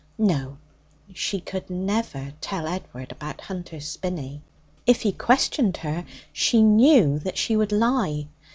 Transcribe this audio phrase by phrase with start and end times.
[0.17, 0.57] 'No,
[1.13, 4.41] she could never tell Edward about Hunter's Spinney.
[4.87, 8.25] If he questioned her, she knew that she would lie.